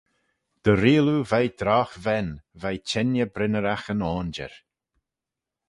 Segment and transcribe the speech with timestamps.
[0.63, 2.29] Dy reayll oo veih drogh-ven,
[2.61, 4.53] veih chengey brynneragh yn oainjyr.